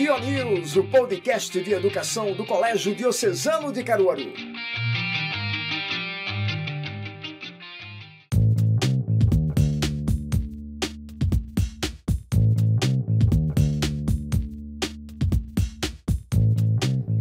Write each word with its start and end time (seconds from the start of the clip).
News, 0.00 0.76
o 0.76 0.84
podcast 0.84 1.62
de 1.62 1.74
educação 1.74 2.32
do 2.32 2.46
Colégio 2.46 2.94
Diocesano 2.94 3.70
de 3.70 3.84
Caruaru. 3.84 4.32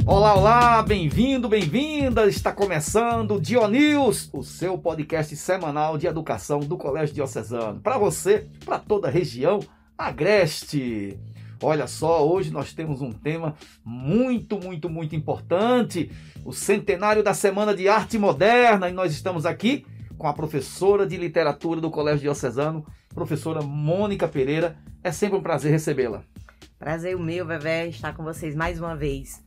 Olá, 0.06 0.36
olá, 0.36 0.82
bem-vindo, 0.82 1.50
bem-vinda. 1.50 2.28
Está 2.28 2.54
começando 2.54 3.36
o 3.36 3.42
Dionews, 3.42 4.30
o 4.32 4.42
seu 4.42 4.78
podcast 4.78 5.36
semanal 5.36 5.98
de 5.98 6.08
educação 6.08 6.62
do 6.62 6.78
Colégio 6.78 7.14
Diocesano. 7.14 7.82
Para 7.82 7.98
você, 7.98 8.48
para 8.66 8.80
toda 8.80 9.10
a 9.10 9.12
região 9.12 9.60
agreste. 9.98 11.20
Olha 11.62 11.88
só, 11.88 12.26
hoje 12.26 12.52
nós 12.52 12.74
temos 12.74 13.02
um 13.02 13.12
tema 13.12 13.56
muito, 13.84 14.58
muito, 14.58 14.90
muito 14.90 15.16
importante: 15.16 16.10
o 16.46 16.54
centenário 16.54 17.22
da 17.22 17.34
Semana 17.34 17.76
de 17.76 17.90
Arte 17.90 18.18
Moderna. 18.18 18.90
E 18.90 18.94
nós 18.94 19.12
estamos 19.12 19.46
aqui 19.46 19.86
com 20.18 20.28
a 20.28 20.34
professora 20.34 21.06
de 21.06 21.18
literatura 21.18 21.82
do 21.82 21.92
Colégio 21.92 22.22
Diocesano, 22.22 22.86
professora 23.14 23.62
Mônica 23.62 24.28
Pereira. 24.28 24.78
É 25.04 25.12
sempre 25.12 25.38
um 25.38 25.42
prazer 25.42 25.72
recebê-la. 25.72 26.24
Prazer 26.78 27.16
o 27.16 27.20
meu, 27.20 27.46
Vevé, 27.46 27.88
estar 27.88 28.14
com 28.14 28.24
vocês 28.24 28.56
mais 28.56 28.80
uma 28.80 28.96
vez. 28.96 29.44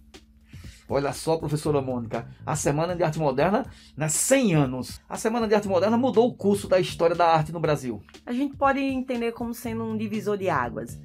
Olha 0.88 1.14
só, 1.14 1.38
professora 1.38 1.80
Mônica, 1.80 2.28
a 2.44 2.54
Semana 2.54 2.94
de 2.94 3.02
Arte 3.02 3.18
Moderna, 3.18 3.64
né, 3.96 4.08
100 4.08 4.54
anos. 4.54 5.00
A 5.08 5.16
Semana 5.16 5.48
de 5.48 5.54
Arte 5.54 5.66
Moderna 5.66 5.96
mudou 5.96 6.28
o 6.28 6.34
curso 6.34 6.68
da 6.68 6.78
história 6.78 7.16
da 7.16 7.28
arte 7.28 7.50
no 7.50 7.60
Brasil. 7.60 8.02
A 8.26 8.32
gente 8.32 8.54
pode 8.54 8.80
entender 8.80 9.32
como 9.32 9.54
sendo 9.54 9.84
um 9.84 9.96
divisor 9.96 10.36
de 10.36 10.50
águas 10.50 11.00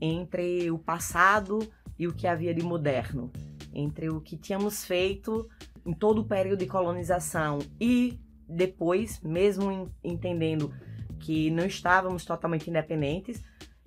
entre 0.00 0.70
o 0.70 0.78
passado 0.78 1.58
e 1.98 2.06
o 2.06 2.12
que 2.12 2.26
havia 2.26 2.54
de 2.54 2.62
moderno, 2.62 3.30
entre 3.74 4.08
o 4.08 4.20
que 4.20 4.36
tínhamos 4.36 4.84
feito 4.84 5.48
em 5.84 5.92
todo 5.92 6.20
o 6.20 6.24
período 6.24 6.60
de 6.60 6.66
colonização 6.66 7.58
e 7.80 8.18
depois, 8.48 9.20
mesmo 9.20 9.90
entendendo 10.02 10.72
que 11.18 11.50
não 11.50 11.66
estávamos 11.66 12.24
totalmente 12.24 12.70
independentes, 12.70 13.42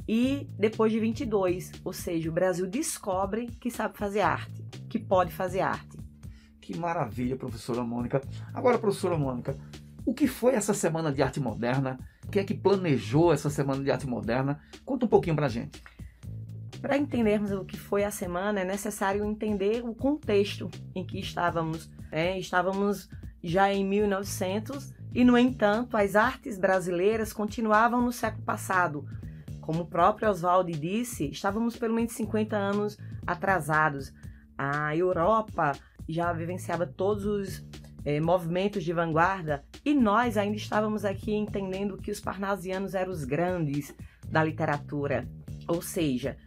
e 0.07 0.49
depois 0.57 0.91
de 0.91 0.99
22, 0.99 1.71
ou 1.83 1.93
seja, 1.93 2.29
o 2.29 2.33
Brasil 2.33 2.67
descobre 2.67 3.47
que 3.47 3.71
sabe 3.71 3.97
fazer 3.97 4.21
arte, 4.21 4.61
que 4.89 4.99
pode 4.99 5.31
fazer 5.31 5.61
arte. 5.61 5.97
Que 6.59 6.77
maravilha, 6.77 7.35
professora 7.35 7.83
Mônica. 7.83 8.21
Agora, 8.53 8.77
professora 8.77 9.17
Mônica, 9.17 9.55
o 10.05 10.13
que 10.13 10.27
foi 10.27 10.53
essa 10.53 10.73
Semana 10.73 11.11
de 11.11 11.21
Arte 11.21 11.39
Moderna? 11.39 11.99
Quem 12.31 12.41
é 12.41 12.45
que 12.45 12.53
planejou 12.53 13.31
essa 13.31 13.49
Semana 13.49 13.83
de 13.83 13.91
Arte 13.91 14.07
Moderna? 14.07 14.59
Conta 14.85 15.05
um 15.05 15.09
pouquinho 15.09 15.35
pra 15.35 15.47
gente. 15.47 15.81
Para 16.81 16.97
entendermos 16.97 17.51
o 17.51 17.63
que 17.63 17.77
foi 17.77 18.03
a 18.03 18.09
semana, 18.09 18.61
é 18.61 18.65
necessário 18.65 19.23
entender 19.23 19.85
o 19.85 19.93
contexto 19.93 20.69
em 20.95 21.05
que 21.05 21.19
estávamos. 21.19 21.87
Né? 22.11 22.39
Estávamos 22.39 23.07
já 23.43 23.71
em 23.71 23.85
1900 23.85 24.91
e, 25.13 25.23
no 25.23 25.37
entanto, 25.37 25.95
as 25.95 26.15
artes 26.15 26.57
brasileiras 26.57 27.31
continuavam 27.31 28.01
no 28.01 28.11
século 28.11 28.43
passado. 28.43 29.05
Como 29.61 29.81
o 29.81 29.85
próprio 29.85 30.27
Oswald 30.27 30.71
disse, 30.71 31.29
estávamos 31.29 31.77
pelo 31.77 31.93
menos 31.93 32.13
50 32.13 32.57
anos 32.57 32.97
atrasados. 33.27 34.11
A 34.57 34.95
Europa 34.95 35.73
já 36.09 36.33
vivenciava 36.33 36.87
todos 36.87 37.25
os 37.25 37.63
eh, 38.03 38.19
movimentos 38.19 38.83
de 38.83 38.91
vanguarda 38.91 39.63
e 39.85 39.93
nós 39.93 40.35
ainda 40.35 40.57
estávamos 40.57 41.05
aqui 41.05 41.31
entendendo 41.33 41.97
que 41.97 42.09
os 42.09 42.19
parnasianos 42.19 42.95
eram 42.95 43.11
os 43.11 43.23
grandes 43.23 43.95
da 44.27 44.43
literatura. 44.43 45.27
Ou 45.67 45.81
seja, 45.81 46.37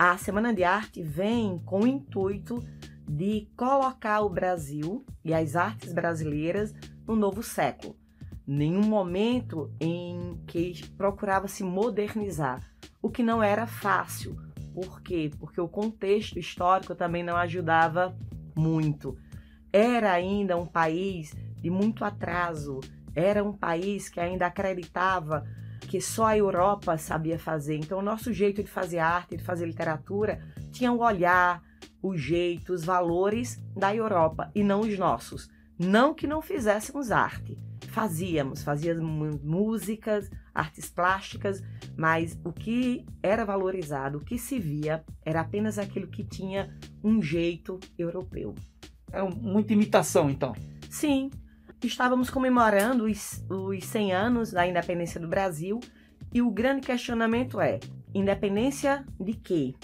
a 0.00 0.16
Semana 0.16 0.54
de 0.54 0.64
Arte 0.64 1.02
vem 1.02 1.58
com 1.58 1.80
o 1.80 1.86
intuito 1.86 2.58
de 3.06 3.50
colocar 3.54 4.22
o 4.22 4.30
Brasil 4.30 5.04
e 5.22 5.34
as 5.34 5.54
artes 5.54 5.92
brasileiras 5.92 6.74
no 7.06 7.14
novo 7.14 7.42
século. 7.42 7.94
Nenhum 8.46 8.80
momento 8.80 9.70
em 9.78 10.42
que 10.46 10.88
procurava 10.96 11.48
se 11.48 11.62
modernizar, 11.62 12.66
o 13.02 13.10
que 13.10 13.22
não 13.22 13.42
era 13.42 13.66
fácil. 13.66 14.38
Por 14.72 15.02
quê? 15.02 15.30
Porque 15.38 15.60
o 15.60 15.68
contexto 15.68 16.38
histórico 16.38 16.94
também 16.94 17.22
não 17.22 17.36
ajudava 17.36 18.16
muito. 18.56 19.18
Era 19.70 20.12
ainda 20.12 20.56
um 20.56 20.64
país 20.64 21.36
de 21.60 21.68
muito 21.68 22.06
atraso, 22.06 22.80
era 23.14 23.44
um 23.44 23.52
país 23.52 24.08
que 24.08 24.18
ainda 24.18 24.46
acreditava 24.46 25.44
que 25.90 26.00
só 26.00 26.26
a 26.26 26.38
Europa 26.38 26.96
sabia 26.96 27.36
fazer. 27.36 27.74
Então, 27.74 27.98
o 27.98 28.02
nosso 28.02 28.32
jeito 28.32 28.62
de 28.62 28.70
fazer 28.70 29.00
arte, 29.00 29.36
de 29.36 29.42
fazer 29.42 29.66
literatura, 29.66 30.40
tinha 30.70 30.92
o 30.92 31.00
olhar, 31.00 31.60
o 32.00 32.16
jeito, 32.16 32.72
os 32.72 32.84
valores 32.84 33.60
da 33.76 33.92
Europa 33.92 34.52
e 34.54 34.62
não 34.62 34.82
os 34.82 34.96
nossos. 34.96 35.48
Não 35.76 36.14
que 36.14 36.28
não 36.28 36.40
fizéssemos 36.40 37.10
arte. 37.10 37.58
Fazíamos, 37.88 38.62
fazíamos 38.62 39.42
músicas, 39.42 40.30
artes 40.54 40.88
plásticas, 40.88 41.60
mas 41.96 42.38
o 42.44 42.52
que 42.52 43.04
era 43.20 43.44
valorizado, 43.44 44.18
o 44.18 44.24
que 44.24 44.38
se 44.38 44.60
via, 44.60 45.04
era 45.24 45.40
apenas 45.40 45.76
aquilo 45.76 46.06
que 46.06 46.22
tinha 46.22 46.72
um 47.02 47.20
jeito 47.20 47.80
europeu. 47.98 48.54
É 49.10 49.20
muita 49.22 49.72
imitação, 49.72 50.30
então. 50.30 50.54
Sim, 50.88 51.32
estávamos 51.86 52.28
comemorando 52.30 53.04
os, 53.04 53.42
os 53.48 53.84
100 53.84 54.12
anos 54.12 54.50
da 54.50 54.66
independência 54.66 55.20
do 55.20 55.28
Brasil 55.28 55.80
e 56.32 56.42
o 56.42 56.50
grande 56.50 56.86
questionamento 56.86 57.60
é: 57.60 57.80
independência 58.14 59.04
de 59.18 59.34
quê? 59.34 59.74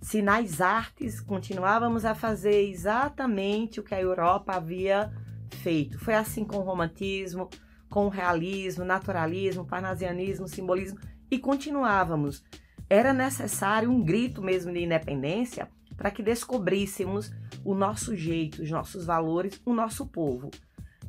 Se 0.00 0.22
nas 0.22 0.60
artes 0.60 1.20
continuávamos 1.20 2.04
a 2.04 2.14
fazer 2.14 2.68
exatamente 2.68 3.80
o 3.80 3.82
que 3.82 3.94
a 3.94 4.00
Europa 4.00 4.54
havia 4.54 5.12
feito. 5.56 5.98
Foi 5.98 6.14
assim 6.14 6.44
com 6.44 6.56
o 6.56 6.62
romantismo, 6.62 7.50
com 7.88 8.06
o 8.06 8.08
realismo, 8.08 8.84
naturalismo, 8.84 9.66
parnasianismo, 9.66 10.48
simbolismo 10.48 10.98
e 11.30 11.38
continuávamos. 11.38 12.42
Era 12.88 13.12
necessário 13.12 13.90
um 13.90 14.02
grito 14.02 14.40
mesmo 14.40 14.72
de 14.72 14.82
independência 14.82 15.68
para 15.96 16.10
que 16.10 16.22
descobríssemos 16.22 17.30
o 17.62 17.74
nosso 17.74 18.16
jeito, 18.16 18.62
os 18.62 18.70
nossos 18.70 19.04
valores, 19.04 19.60
o 19.66 19.74
nosso 19.74 20.06
povo 20.06 20.50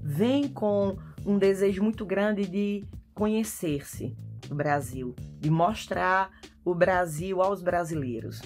vem 0.04 0.48
com 0.48 0.98
um 1.26 1.38
desejo 1.38 1.84
muito 1.84 2.06
grande 2.06 2.46
de 2.46 2.86
conhecer-se 3.14 4.16
o 4.50 4.56
Brasil, 4.56 5.16
de 5.40 5.50
mostrar 5.50 6.32
o 6.66 6.74
Brasil 6.74 7.42
aos 7.42 7.62
brasileiros. 7.62 8.42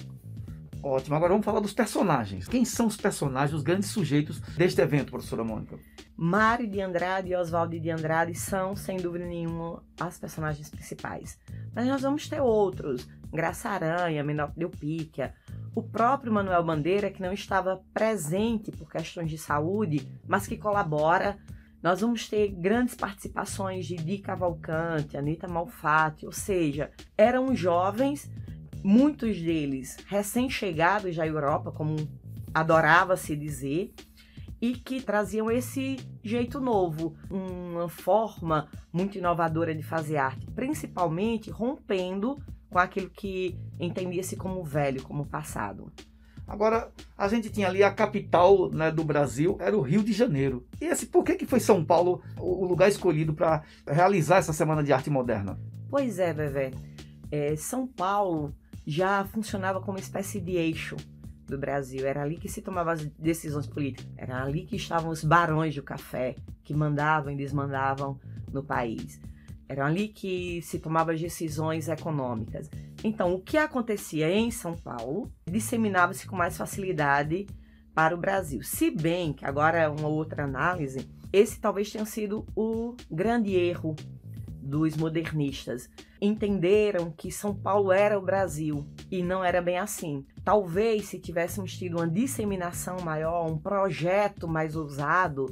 Ótimo. 0.82 1.16
Agora 1.16 1.32
vamos 1.32 1.44
falar 1.44 1.60
dos 1.60 1.72
personagens. 1.72 2.46
Quem 2.46 2.64
são 2.64 2.86
os 2.86 2.96
personagens, 2.96 3.52
os 3.52 3.62
grandes 3.62 3.88
sujeitos 3.88 4.38
deste 4.40 4.80
evento, 4.80 5.10
professora 5.10 5.42
Mônica? 5.42 5.78
Mário 6.16 6.68
de 6.68 6.80
Andrade 6.80 7.30
e 7.30 7.36
Oswaldo 7.36 7.78
de 7.78 7.90
Andrade 7.90 8.34
são, 8.34 8.76
sem 8.76 8.96
dúvida 8.98 9.26
nenhuma, 9.26 9.82
as 9.98 10.18
personagens 10.18 10.70
principais. 10.70 11.38
Mas 11.74 11.86
nós 11.86 12.02
vamos 12.02 12.28
ter 12.28 12.40
outros. 12.40 13.08
Graça 13.32 13.68
Aranha, 13.68 14.22
Menor 14.22 14.52
Delpíquia, 14.56 15.34
o 15.76 15.82
próprio 15.82 16.32
Manuel 16.32 16.64
Bandeira, 16.64 17.10
que 17.10 17.20
não 17.20 17.34
estava 17.34 17.82
presente 17.92 18.72
por 18.72 18.90
questões 18.90 19.28
de 19.28 19.36
saúde, 19.36 20.08
mas 20.26 20.46
que 20.46 20.56
colabora. 20.56 21.36
Nós 21.82 22.00
vamos 22.00 22.26
ter 22.30 22.48
grandes 22.48 22.94
participações 22.94 23.84
de 23.84 23.94
Di 23.94 24.16
Cavalcante, 24.16 25.18
Anitta 25.18 25.46
Malfatti, 25.46 26.24
ou 26.24 26.32
seja, 26.32 26.90
eram 27.16 27.54
jovens, 27.54 28.30
muitos 28.82 29.38
deles 29.38 29.98
recém-chegados 30.06 31.14
da 31.14 31.26
Europa, 31.26 31.70
como 31.70 31.94
adorava-se 32.54 33.36
dizer, 33.36 33.92
e 34.58 34.72
que 34.72 35.02
traziam 35.02 35.50
esse 35.50 35.98
jeito 36.24 36.58
novo, 36.58 37.14
uma 37.30 37.90
forma 37.90 38.66
muito 38.90 39.18
inovadora 39.18 39.74
de 39.74 39.82
fazer 39.82 40.16
arte, 40.16 40.46
principalmente 40.52 41.50
rompendo 41.50 42.38
com 42.76 42.80
aquilo 42.80 43.08
que 43.08 43.58
entendia-se 43.80 44.36
como 44.36 44.62
velho, 44.62 45.02
como 45.02 45.24
passado. 45.24 45.90
Agora, 46.46 46.92
a 47.16 47.26
gente 47.26 47.48
tinha 47.48 47.68
ali 47.68 47.82
a 47.82 47.90
capital 47.90 48.70
né, 48.70 48.90
do 48.90 49.02
Brasil, 49.02 49.56
era 49.58 49.74
o 49.74 49.80
Rio 49.80 50.02
de 50.02 50.12
Janeiro. 50.12 50.66
E 50.78 50.84
esse, 50.84 51.06
por 51.06 51.24
que, 51.24 51.36
que 51.36 51.46
foi 51.46 51.58
São 51.58 51.82
Paulo 51.82 52.22
o 52.38 52.66
lugar 52.66 52.90
escolhido 52.90 53.32
para 53.32 53.62
realizar 53.88 54.36
essa 54.36 54.52
Semana 54.52 54.84
de 54.84 54.92
Arte 54.92 55.08
Moderna? 55.08 55.58
Pois 55.88 56.18
é, 56.18 56.34
Vevé. 56.34 56.70
É, 57.32 57.56
São 57.56 57.86
Paulo 57.86 58.54
já 58.86 59.24
funcionava 59.24 59.80
como 59.80 59.96
uma 59.96 60.02
espécie 60.02 60.38
de 60.38 60.52
eixo 60.52 60.96
do 61.46 61.56
Brasil. 61.56 62.06
Era 62.06 62.20
ali 62.20 62.36
que 62.36 62.50
se 62.50 62.60
tomavam 62.60 62.92
as 62.92 63.06
decisões 63.06 63.66
políticas. 63.66 64.06
Era 64.18 64.42
ali 64.42 64.66
que 64.66 64.76
estavam 64.76 65.10
os 65.10 65.24
barões 65.24 65.74
do 65.74 65.82
café, 65.82 66.36
que 66.62 66.74
mandavam 66.74 67.32
e 67.32 67.36
desmandavam 67.36 68.20
no 68.52 68.62
país. 68.62 69.18
Era 69.68 69.86
ali 69.86 70.08
que 70.08 70.62
se 70.62 70.78
tomavam 70.78 71.14
as 71.14 71.20
decisões 71.20 71.88
econômicas. 71.88 72.70
Então, 73.02 73.34
o 73.34 73.40
que 73.40 73.56
acontecia 73.56 74.30
em 74.30 74.50
São 74.50 74.74
Paulo 74.74 75.30
disseminava-se 75.46 76.26
com 76.26 76.36
mais 76.36 76.56
facilidade 76.56 77.46
para 77.94 78.14
o 78.14 78.18
Brasil. 78.18 78.62
Se 78.62 78.90
bem 78.90 79.32
que 79.32 79.44
agora 79.44 79.78
é 79.78 79.88
uma 79.88 80.08
outra 80.08 80.44
análise, 80.44 81.08
esse 81.32 81.60
talvez 81.60 81.90
tenha 81.90 82.06
sido 82.06 82.46
o 82.54 82.94
grande 83.10 83.54
erro 83.54 83.96
dos 84.66 84.96
modernistas 84.96 85.88
entenderam 86.20 87.10
que 87.10 87.30
São 87.30 87.54
Paulo 87.54 87.92
era 87.92 88.18
o 88.18 88.22
Brasil 88.22 88.84
e 89.10 89.22
não 89.22 89.44
era 89.44 89.62
bem 89.62 89.78
assim. 89.78 90.26
Talvez 90.44 91.06
se 91.06 91.18
tivéssemos 91.18 91.76
tido 91.76 91.98
uma 91.98 92.08
disseminação 92.08 92.98
maior, 93.00 93.46
um 93.46 93.58
projeto 93.58 94.48
mais 94.48 94.74
ousado, 94.74 95.46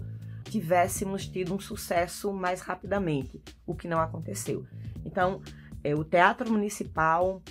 tivéssemos 0.55 1.27
tido 1.27 1.53
um 1.53 1.59
sucesso 1.59 2.33
mais 2.33 2.61
rapidamente, 2.61 3.43
o 3.67 3.75
que 3.75 3.89
não 3.89 3.99
aconteceu. 3.99 4.65
Então, 5.05 5.43
é, 5.83 5.97
o 5.97 6.05
Teatro 6.05 6.49
Municipal 6.49 7.43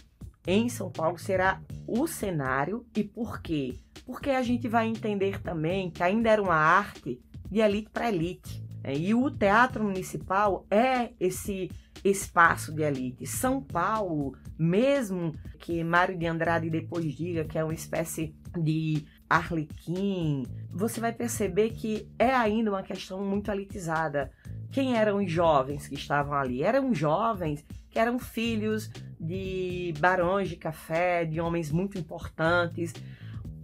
em 0.47 0.69
São 0.69 0.89
Paulo 0.89 1.17
será 1.17 1.61
o 1.85 2.07
cenário 2.07 2.85
e 2.95 3.03
por 3.03 3.41
quê? 3.41 3.75
Porque 4.05 4.29
a 4.29 4.41
gente 4.41 4.69
vai 4.69 4.87
entender 4.87 5.41
também 5.41 5.91
que 5.91 6.01
ainda 6.01 6.29
era 6.29 6.41
uma 6.41 6.55
arte 6.55 7.21
de 7.51 7.59
elite 7.59 7.89
para 7.89 8.07
elite. 8.07 8.63
Né? 8.81 8.95
E 8.95 9.13
o 9.13 9.29
Teatro 9.29 9.83
Municipal 9.83 10.65
é 10.71 11.11
esse 11.19 11.69
espaço 12.05 12.73
de 12.73 12.83
elite. 12.83 13.27
São 13.27 13.61
Paulo, 13.61 14.33
mesmo 14.57 15.35
que 15.59 15.83
Mário 15.83 16.17
de 16.17 16.25
Andrade 16.25 16.69
depois 16.69 17.13
diga 17.13 17.43
que 17.43 17.57
é 17.57 17.63
uma 17.65 17.73
espécie 17.73 18.33
de 18.57 19.05
Arlequim, 19.29 20.45
você 20.71 20.99
vai 20.99 21.11
perceber 21.11 21.71
que 21.71 22.07
é 22.17 22.33
ainda 22.33 22.71
uma 22.71 22.83
questão 22.83 23.23
muito 23.23 23.51
elitizada. 23.51 24.31
Quem 24.71 24.97
eram 24.97 25.17
os 25.23 25.31
jovens 25.31 25.87
que 25.87 25.95
estavam 25.95 26.33
ali? 26.33 26.63
Eram 26.63 26.93
jovens 26.93 27.63
que 27.89 27.99
eram 27.99 28.17
filhos 28.17 28.89
de 29.19 29.93
barões 29.99 30.49
de 30.49 30.55
café, 30.55 31.25
de 31.25 31.39
homens 31.39 31.71
muito 31.71 31.97
importantes, 31.97 32.93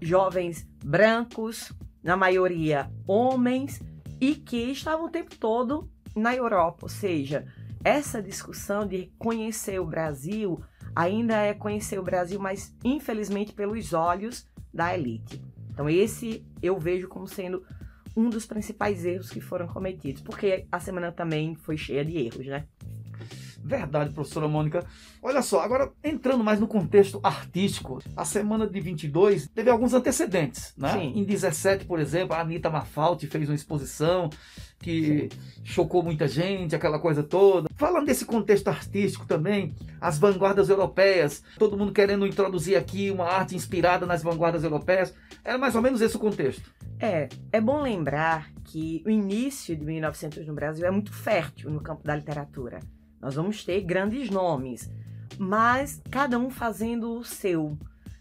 jovens 0.01 0.67
brancos, 0.83 1.73
na 2.03 2.15
maioria 2.15 2.89
homens, 3.07 3.81
e 4.21 4.35
que 4.35 4.71
estavam 4.71 5.07
o 5.07 5.11
tempo 5.11 5.35
todo 5.35 5.89
na 6.15 6.35
Europa. 6.35 6.79
Ou 6.83 6.89
seja, 6.89 7.45
essa 7.83 8.21
discussão 8.21 8.85
de 8.85 9.11
conhecer 9.17 9.79
o 9.79 9.85
Brasil 9.85 10.61
ainda 10.95 11.35
é 11.35 11.53
conhecer 11.53 11.99
o 11.99 12.03
Brasil, 12.03 12.39
mas 12.39 12.75
infelizmente 12.83 13.53
pelos 13.53 13.93
olhos 13.93 14.45
da 14.73 14.95
elite. 14.97 15.41
Então, 15.71 15.89
esse 15.89 16.45
eu 16.61 16.77
vejo 16.77 17.07
como 17.07 17.27
sendo 17.27 17.63
um 18.15 18.29
dos 18.29 18.45
principais 18.45 19.05
erros 19.05 19.29
que 19.29 19.39
foram 19.39 19.67
cometidos, 19.67 20.21
porque 20.21 20.65
a 20.71 20.79
semana 20.79 21.11
também 21.11 21.55
foi 21.55 21.77
cheia 21.77 22.03
de 22.03 22.17
erros, 22.17 22.45
né? 22.45 22.65
Verdade, 23.63 24.13
professora 24.13 24.47
Mônica. 24.47 24.85
Olha 25.21 25.41
só, 25.41 25.61
agora 25.61 25.91
entrando 26.03 26.43
mais 26.43 26.59
no 26.59 26.67
contexto 26.67 27.19
artístico, 27.23 28.01
a 28.15 28.25
semana 28.25 28.67
de 28.67 28.79
22 28.79 29.47
teve 29.53 29.69
alguns 29.69 29.93
antecedentes, 29.93 30.73
né? 30.77 30.93
Sim. 30.93 31.13
Em 31.15 31.23
17, 31.23 31.85
por 31.85 31.99
exemplo, 31.99 32.35
a 32.35 32.41
Anitta 32.41 32.69
Mafalti 32.69 33.27
fez 33.27 33.49
uma 33.49 33.55
exposição 33.55 34.29
que 34.79 35.29
Sim. 35.31 35.39
chocou 35.63 36.01
muita 36.01 36.27
gente, 36.27 36.75
aquela 36.75 36.99
coisa 36.99 37.21
toda. 37.21 37.69
Falando 37.75 38.05
desse 38.05 38.25
contexto 38.25 38.69
artístico 38.69 39.25
também, 39.25 39.75
as 39.99 40.17
vanguardas 40.17 40.69
europeias, 40.69 41.43
todo 41.57 41.77
mundo 41.77 41.91
querendo 41.91 42.25
introduzir 42.25 42.77
aqui 42.77 43.11
uma 43.11 43.25
arte 43.25 43.55
inspirada 43.55 44.05
nas 44.05 44.23
vanguardas 44.23 44.63
europeias, 44.63 45.13
era 45.43 45.57
mais 45.57 45.75
ou 45.75 45.81
menos 45.81 46.01
esse 46.01 46.15
o 46.15 46.19
contexto. 46.19 46.71
É, 46.99 47.29
é 47.51 47.61
bom 47.61 47.81
lembrar 47.81 48.51
que 48.65 49.01
o 49.05 49.09
início 49.09 49.75
de 49.75 49.85
1900 49.85 50.45
no 50.45 50.53
Brasil 50.53 50.85
é 50.85 50.91
muito 50.91 51.13
fértil 51.13 51.69
no 51.69 51.81
campo 51.81 52.03
da 52.03 52.15
literatura. 52.15 52.79
Nós 53.21 53.35
vamos 53.35 53.63
ter 53.63 53.81
grandes 53.81 54.29
nomes, 54.29 54.89
mas 55.37 56.01
cada 56.09 56.37
um 56.37 56.49
fazendo 56.49 57.17
o 57.17 57.23
seu. 57.23 57.77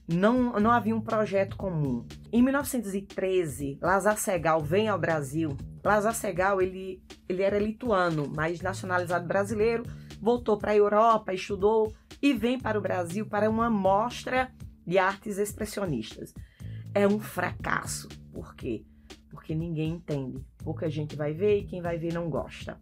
Não, 0.06 0.58
não 0.58 0.70
havia 0.70 0.96
um 0.96 1.00
projeto 1.00 1.56
comum. 1.56 2.06
Em 2.32 2.42
1913, 2.42 3.78
Lazar 3.82 4.16
Segal 4.16 4.62
vem 4.62 4.88
ao 4.88 4.98
Brasil. 4.98 5.54
Lazar 5.84 6.14
Segal 6.14 6.62
ele, 6.62 7.02
ele 7.28 7.42
era 7.42 7.58
lituano, 7.58 8.32
mas 8.34 8.62
nacionalizado 8.62 9.26
brasileiro, 9.26 9.84
voltou 10.20 10.56
para 10.56 10.72
a 10.72 10.76
Europa, 10.76 11.34
estudou 11.34 11.92
e 12.22 12.32
vem 12.32 12.58
para 12.58 12.78
o 12.78 12.82
Brasil 12.82 13.26
para 13.26 13.50
uma 13.50 13.68
mostra 13.68 14.50
de 14.86 14.96
artes 14.96 15.36
expressionistas. 15.36 16.32
É 16.94 17.06
um 17.06 17.20
fracasso. 17.20 18.08
Por 18.32 18.54
quê? 18.54 18.84
Porque 19.30 19.54
ninguém 19.54 19.90
entende. 19.90 20.42
Pouca 20.64 20.88
gente 20.88 21.14
vai 21.14 21.34
ver 21.34 21.58
e 21.58 21.66
quem 21.66 21.82
vai 21.82 21.98
ver 21.98 22.14
não 22.14 22.30
gosta. 22.30 22.80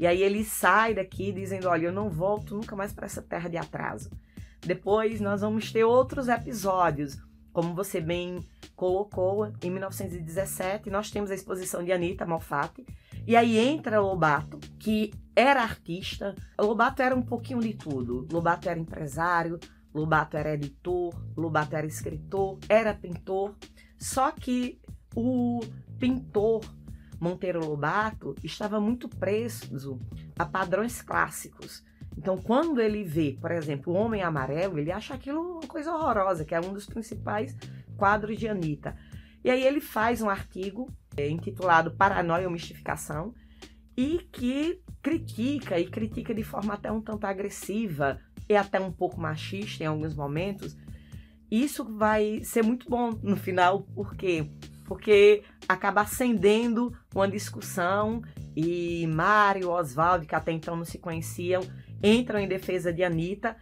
E 0.00 0.06
aí 0.06 0.22
ele 0.22 0.42
sai 0.42 0.94
daqui 0.94 1.30
dizendo: 1.30 1.68
Olha, 1.68 1.84
eu 1.84 1.92
não 1.92 2.08
volto 2.08 2.54
nunca 2.54 2.74
mais 2.74 2.90
para 2.90 3.04
essa 3.04 3.20
terra 3.20 3.50
de 3.50 3.58
atraso. 3.58 4.10
Depois 4.58 5.20
nós 5.20 5.42
vamos 5.42 5.70
ter 5.70 5.84
outros 5.84 6.26
episódios, 6.26 7.18
como 7.52 7.74
você 7.74 8.00
bem 8.00 8.40
colocou, 8.74 9.52
em 9.62 9.70
1917 9.70 10.88
nós 10.88 11.10
temos 11.10 11.30
a 11.30 11.34
exposição 11.34 11.84
de 11.84 11.92
Anita 11.92 12.24
Malfatti, 12.24 12.86
e 13.26 13.36
aí 13.36 13.58
entra 13.58 14.00
Lobato, 14.00 14.58
que 14.78 15.12
era 15.36 15.62
artista. 15.62 16.34
Lobato 16.58 17.02
era 17.02 17.14
um 17.14 17.22
pouquinho 17.22 17.60
de 17.60 17.74
tudo. 17.74 18.26
Lobato 18.32 18.70
era 18.70 18.80
empresário, 18.80 19.60
Lobato 19.94 20.34
era 20.34 20.54
editor, 20.54 21.14
Lobato 21.36 21.76
era 21.76 21.86
escritor, 21.86 22.58
era 22.70 22.94
pintor. 22.94 23.54
Só 23.98 24.30
que 24.30 24.80
o 25.14 25.60
pintor 25.98 26.62
Monteiro 27.20 27.64
Lobato 27.64 28.34
estava 28.42 28.80
muito 28.80 29.08
preso 29.08 30.00
a 30.38 30.46
padrões 30.46 31.02
clássicos. 31.02 31.84
Então, 32.16 32.36
quando 32.36 32.80
ele 32.80 33.04
vê, 33.04 33.36
por 33.40 33.50
exemplo, 33.50 33.92
o 33.92 33.96
Homem 33.96 34.22
Amarelo, 34.22 34.78
ele 34.78 34.90
acha 34.90 35.14
aquilo 35.14 35.58
uma 35.58 35.66
coisa 35.66 35.94
horrorosa, 35.94 36.44
que 36.44 36.54
é 36.54 36.60
um 36.60 36.72
dos 36.72 36.86
principais 36.86 37.56
quadros 37.96 38.38
de 38.38 38.48
Anitta. 38.48 38.96
E 39.44 39.50
aí 39.50 39.62
ele 39.62 39.80
faz 39.80 40.20
um 40.20 40.28
artigo 40.28 40.90
é, 41.16 41.28
intitulado 41.28 41.92
Paranoia 41.92 42.46
ou 42.46 42.52
Mistificação 42.52 43.34
e 43.96 44.18
que 44.32 44.82
critica, 45.02 45.78
e 45.78 45.86
critica 45.86 46.34
de 46.34 46.42
forma 46.42 46.74
até 46.74 46.90
um 46.90 47.00
tanto 47.00 47.26
agressiva 47.26 48.18
e 48.48 48.56
até 48.56 48.80
um 48.80 48.92
pouco 48.92 49.20
machista 49.20 49.84
em 49.84 49.86
alguns 49.86 50.14
momentos. 50.14 50.76
Isso 51.50 51.84
vai 51.84 52.42
ser 52.44 52.62
muito 52.62 52.88
bom 52.88 53.10
no 53.22 53.36
final, 53.36 53.82
porque 53.94 54.46
porque 54.90 55.44
acaba 55.68 56.00
acendendo 56.00 56.92
uma 57.14 57.28
discussão 57.28 58.22
e 58.56 59.06
Mário, 59.06 59.70
Oswaldo, 59.70 60.26
que 60.26 60.34
até 60.34 60.50
então 60.50 60.74
não 60.74 60.84
se 60.84 60.98
conheciam, 60.98 61.62
entram 62.02 62.40
em 62.40 62.48
defesa 62.48 62.92
de 62.92 63.04
Anitta 63.04 63.56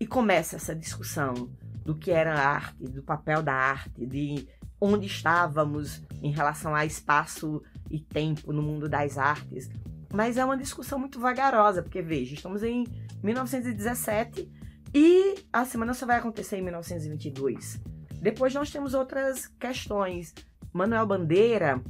e 0.00 0.06
começa 0.06 0.56
essa 0.56 0.74
discussão 0.74 1.50
do 1.84 1.94
que 1.94 2.10
era 2.10 2.32
a 2.32 2.48
arte, 2.48 2.82
do 2.82 3.02
papel 3.02 3.42
da 3.42 3.52
arte, 3.52 4.06
de 4.06 4.48
onde 4.80 5.06
estávamos 5.06 6.02
em 6.22 6.32
relação 6.32 6.74
a 6.74 6.86
espaço 6.86 7.62
e 7.90 8.00
tempo 8.00 8.50
no 8.50 8.62
mundo 8.62 8.88
das 8.88 9.18
artes. 9.18 9.68
Mas 10.14 10.38
é 10.38 10.44
uma 10.46 10.56
discussão 10.56 10.98
muito 10.98 11.20
vagarosa, 11.20 11.82
porque 11.82 12.00
veja, 12.00 12.32
estamos 12.32 12.62
em 12.62 12.86
1917 13.22 14.50
e 14.94 15.34
a 15.52 15.66
semana 15.66 15.92
só 15.92 16.06
vai 16.06 16.16
acontecer 16.16 16.56
em 16.56 16.62
1922. 16.62 17.82
Depois 18.24 18.54
nós 18.54 18.70
temos 18.70 18.94
outras 18.94 19.46
questões 19.60 20.32
Manuel 20.74 21.06
Bandeira, 21.06 21.80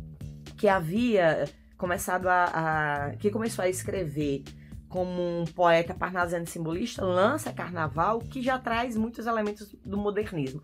que 0.59 0.69
havia 0.69 1.49
começado 1.79 2.29
a, 2.29 2.45
a, 2.45 3.17
que 3.17 3.31
começou 3.31 3.65
a 3.65 3.69
escrever 3.69 4.45
como 4.91 5.41
um 5.41 5.45
poeta 5.47 5.95
parnasiano 5.95 6.47
simbolista, 6.47 7.03
lança 7.03 7.51
Carnaval, 7.51 8.19
que 8.21 8.43
já 8.43 8.59
traz 8.59 8.95
muitos 8.95 9.27
elementos 9.27 9.75
do 9.85 9.97
modernismo. 9.97 10.63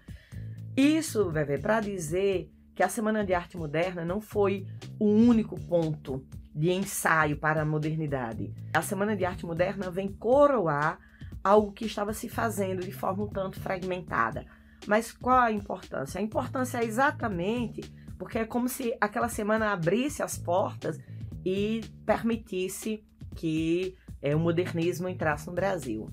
Isso, 0.77 1.31
Veve, 1.31 1.57
para 1.57 1.81
dizer 1.81 2.53
que 2.75 2.83
a 2.83 2.91
Semana 2.91 3.25
de 3.25 3.33
Arte 3.33 3.57
Moderna 3.57 4.05
não 4.05 4.21
foi 4.21 4.67
o 4.99 5.07
único 5.07 5.59
ponto 5.59 6.23
de 6.55 6.71
ensaio 6.71 7.39
para 7.39 7.63
a 7.63 7.67
modernidade. 7.67 8.53
A 8.73 8.83
Semana 8.83 9.17
de 9.17 9.25
Arte 9.25 9.47
Moderna 9.47 9.91
vem 9.91 10.09
coroar 10.09 10.99
algo 11.43 11.73
que 11.73 11.87
estava 11.87 12.13
se 12.13 12.29
fazendo 12.29 12.83
de 12.83 12.93
forma 12.93 13.25
um 13.25 13.29
tanto 13.29 13.59
fragmentada. 13.59 14.45
Mas 14.87 15.11
qual 15.11 15.41
a 15.41 15.53
importância? 15.53 16.21
A 16.21 16.23
importância 16.23 16.79
é 16.79 16.85
exatamente 16.85 17.83
porque 18.21 18.39
é 18.39 18.45
como 18.45 18.69
se 18.69 18.95
aquela 19.01 19.31
semana 19.31 19.73
abrisse 19.73 20.23
as 20.23 20.37
portas 20.37 20.99
e 21.43 21.81
permitisse 22.05 23.03
que 23.35 23.97
é, 24.21 24.37
o 24.37 24.39
modernismo 24.39 25.09
entrasse 25.09 25.47
no 25.47 25.55
Brasil. 25.55 26.07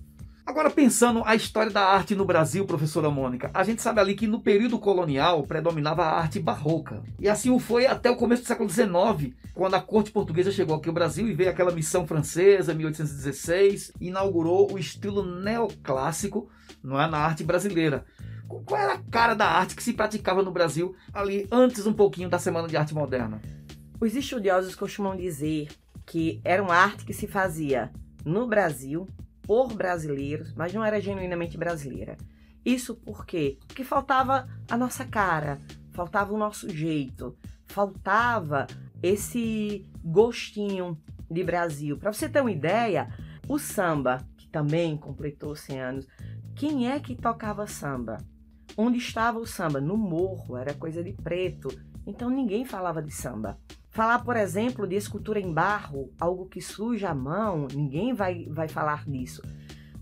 Agora, 0.46 0.70
pensando 0.70 1.22
a 1.26 1.36
história 1.36 1.70
da 1.70 1.84
arte 1.84 2.16
no 2.16 2.24
Brasil, 2.24 2.66
professora 2.66 3.12
Mônica, 3.12 3.52
a 3.54 3.62
gente 3.66 3.82
sabe 3.82 4.00
ali 4.00 4.16
que 4.16 4.26
no 4.26 4.40
período 4.40 4.80
colonial 4.80 5.44
predominava 5.44 6.06
a 6.06 6.18
arte 6.18 6.40
barroca. 6.40 7.04
E 7.20 7.28
assim 7.28 7.50
o 7.50 7.60
foi 7.60 7.86
até 7.86 8.10
o 8.10 8.16
começo 8.16 8.44
do 8.44 8.48
século 8.48 8.70
XIX, 8.70 9.36
quando 9.54 9.74
a 9.74 9.82
corte 9.82 10.10
portuguesa 10.10 10.50
chegou 10.50 10.78
aqui 10.78 10.88
ao 10.88 10.96
Brasil 10.96 11.28
e 11.28 11.34
veio 11.34 11.50
aquela 11.50 11.74
missão 11.74 12.08
francesa, 12.08 12.74
1816, 12.74 13.92
e 14.00 14.08
inaugurou 14.08 14.72
o 14.72 14.80
estilo 14.80 15.42
neoclássico 15.42 16.50
não 16.82 17.02
é, 17.02 17.10
na 17.10 17.18
arte 17.18 17.44
brasileira. 17.44 18.06
Qual 18.48 18.80
era 18.80 18.94
a 18.94 19.04
cara 19.12 19.34
da 19.34 19.46
arte 19.46 19.76
que 19.76 19.84
se 19.84 19.94
praticava 19.94 20.42
no 20.42 20.52
Brasil 20.52 20.96
ali 21.14 21.48
antes 21.52 21.86
um 21.86 21.94
pouquinho 21.94 22.30
da 22.30 22.40
Semana 22.40 22.68
de 22.68 22.78
Arte 22.78 22.94
Moderna? 22.94 23.42
Os 24.00 24.16
estudiosos 24.16 24.76
costumam 24.76 25.16
dizer 25.16 25.68
que 26.06 26.40
era 26.44 26.64
uma 26.64 26.76
arte 26.76 27.06
que 27.06 27.14
se 27.14 27.28
fazia 27.28 27.92
no 28.24 28.48
Brasil 28.48 29.08
por 29.42 29.74
brasileiros, 29.74 30.54
mas 30.54 30.74
não 30.74 30.84
era 30.84 31.02
genuinamente 31.02 31.58
brasileira. 31.58 32.18
Isso 32.66 32.96
por 32.96 33.26
quê? 33.26 33.58
Porque 33.68 33.84
faltava 33.84 34.48
a 34.70 34.78
nossa 34.78 35.06
cara, 35.06 35.60
faltava 35.92 36.34
o 36.34 36.38
nosso 36.38 36.70
jeito, 36.70 37.38
faltava 37.66 38.68
esse 39.02 39.86
gostinho 40.04 40.98
de 41.30 41.44
Brasil. 41.44 41.98
Para 41.98 42.12
você 42.12 42.28
ter 42.28 42.42
uma 42.42 42.52
ideia, 42.52 43.10
O 43.50 43.58
samba, 43.58 44.28
que 44.36 44.48
também 44.50 44.98
completou 44.98 45.56
100 45.56 45.80
anos, 45.82 46.08
quem 46.54 46.92
é 46.92 47.00
que 47.00 47.16
tocava 47.16 47.66
samba? 47.66 48.18
Onde 48.78 49.00
estava 49.00 49.40
o 49.40 49.46
samba? 49.48 49.82
No 49.82 49.98
morro, 49.98 50.56
era 50.56 50.74
coisa 50.74 51.04
de 51.04 51.12
preto. 51.12 51.68
Então 52.06 52.30
ninguém 52.30 52.64
falava 52.64 53.02
de 53.02 53.12
samba. 53.12 53.58
Falar, 53.90 54.20
por 54.20 54.38
exemplo, 54.38 54.88
de 54.88 54.96
escultura 54.96 55.40
em 55.40 55.52
barro, 55.52 56.14
algo 56.20 56.46
que 56.46 56.62
suja 56.62 57.10
a 57.10 57.16
mão, 57.16 57.68
ninguém 57.74 58.14
vai, 58.14 58.46
vai 58.46 58.68
falar 58.68 59.04
disso. 59.10 59.42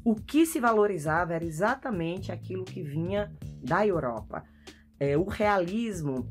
O 0.03 0.13
que 0.13 0.46
se 0.46 0.60
valorizava 0.60 1.34
era 1.34 1.46
exatamente 1.46 2.32
aquilo 2.32 2.65
que 2.65 2.84
vinha 2.84 3.32
da 3.63 3.88
Europa. 3.88 4.44
É, 5.00 5.17
o 5.17 5.24
realismo, 5.24 6.27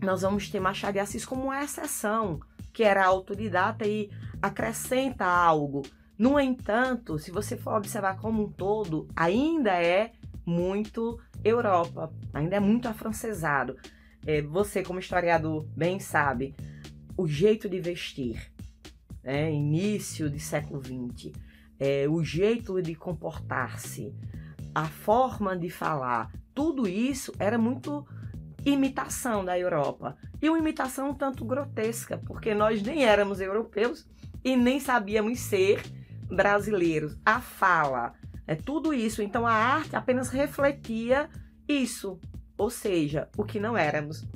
nós 0.00 0.22
vamos 0.22 0.48
ter 0.48 0.60
Machado 0.60 0.94
de 0.94 0.98
Assis 0.98 1.26
como 1.26 1.44
uma 1.44 1.62
exceção, 1.62 2.40
que 2.72 2.82
era 2.82 3.04
autodidata 3.04 3.86
e 3.86 4.10
acrescenta 4.40 5.26
algo 5.26 5.82
no 6.22 6.38
entanto, 6.38 7.18
se 7.18 7.32
você 7.32 7.56
for 7.56 7.76
observar 7.76 8.16
como 8.16 8.44
um 8.44 8.48
todo, 8.48 9.08
ainda 9.16 9.72
é 9.72 10.12
muito 10.44 11.18
Europa, 11.44 12.12
ainda 12.32 12.56
é 12.56 12.60
muito 12.60 12.88
afrancesado. 12.88 13.76
É, 14.26 14.40
você, 14.42 14.82
como 14.82 14.98
historiador, 14.98 15.66
bem 15.76 15.98
sabe 15.98 16.54
o 17.16 17.26
jeito 17.26 17.68
de 17.68 17.80
vestir, 17.80 18.52
né? 19.22 19.52
início 19.52 20.30
do 20.30 20.38
século 20.38 20.82
XX, 20.82 21.32
é, 21.78 22.08
o 22.08 22.22
jeito 22.22 22.80
de 22.80 22.94
comportar-se, 22.94 24.14
a 24.74 24.86
forma 24.86 25.56
de 25.56 25.68
falar, 25.68 26.32
tudo 26.54 26.88
isso 26.88 27.32
era 27.38 27.58
muito 27.58 28.06
imitação 28.64 29.44
da 29.44 29.58
Europa. 29.58 30.16
E 30.40 30.48
uma 30.48 30.58
imitação 30.58 31.12
tanto 31.14 31.44
grotesca, 31.44 32.18
porque 32.26 32.54
nós 32.54 32.82
nem 32.82 33.04
éramos 33.04 33.40
europeus 33.40 34.06
e 34.44 34.56
nem 34.56 34.80
sabíamos 34.80 35.40
ser 35.40 35.82
brasileiros, 36.28 37.16
a 37.24 37.40
fala, 37.40 38.14
é 38.46 38.54
tudo 38.54 38.92
isso. 38.92 39.22
Então 39.22 39.46
a 39.46 39.52
arte 39.52 39.96
apenas 39.96 40.28
refletia 40.28 41.28
isso, 41.68 42.18
ou 42.56 42.70
seja, 42.70 43.28
o 43.36 43.44
que 43.44 43.60
não 43.60 43.76
éramos. 43.76 44.26